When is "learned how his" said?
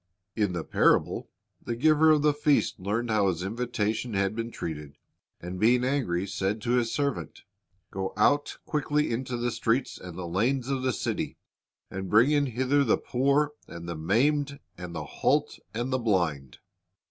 2.79-3.43